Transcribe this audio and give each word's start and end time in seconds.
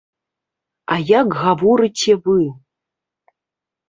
А 0.95 0.95
як 1.09 1.29
гаворыце 1.41 2.13
вы? 2.29 2.39